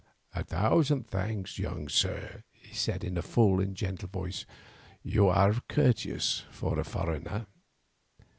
[0.33, 4.47] "A thousand thanks, young sir," he said in a full and gentle voice.
[5.03, 7.45] "You are courteous for a foreigner."